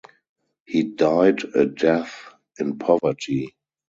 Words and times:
He 0.65 0.81
died 0.81 1.43
a 1.53 1.67
death 1.67 2.33
in 2.57 2.79
poverty. 2.79 3.55